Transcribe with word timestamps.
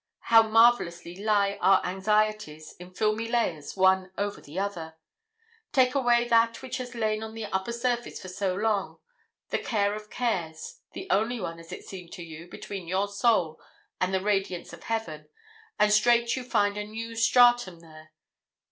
How 0.33 0.41
marvellously 0.41 1.15
lie 1.15 1.59
our 1.61 1.79
anxieties, 1.85 2.73
in 2.79 2.89
filmy 2.89 3.27
layers, 3.27 3.77
one 3.77 4.11
over 4.17 4.41
the 4.41 4.57
other! 4.57 4.95
Take 5.73 5.93
away 5.93 6.27
that 6.27 6.63
which 6.63 6.77
has 6.77 6.95
lain 6.95 7.21
on 7.21 7.35
the 7.35 7.45
upper 7.45 7.71
surface 7.71 8.19
for 8.19 8.27
so 8.27 8.55
long 8.55 8.97
the 9.51 9.59
care 9.59 9.93
of 9.93 10.09
cares 10.09 10.79
the 10.93 11.07
only 11.11 11.39
one, 11.39 11.59
as 11.59 11.71
it 11.71 11.85
seemed 11.87 12.11
to 12.13 12.23
you, 12.23 12.47
between 12.47 12.87
your 12.87 13.07
soul 13.09 13.61
and 13.99 14.11
the 14.11 14.21
radiance 14.23 14.73
of 14.73 14.85
Heaven 14.85 15.29
and 15.77 15.93
straight 15.93 16.35
you 16.35 16.43
find 16.43 16.77
a 16.77 16.83
new 16.83 17.15
stratum 17.15 17.81
there. 17.81 18.11